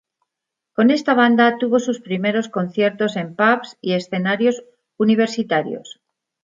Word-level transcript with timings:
Con 0.75 0.87
esta 0.97 1.13
banda 1.13 1.59
tuvo 1.59 1.77
sus 1.79 1.99
primeros 2.01 2.49
conciertos 2.49 3.17
en 3.17 3.35
pubs 3.35 3.77
y 3.81 3.93
escenarios 3.93 4.63
universitarios. 4.97 6.01